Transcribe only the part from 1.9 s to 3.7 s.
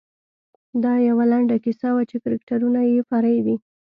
وه چې کرکټرونه یې فرعي دي.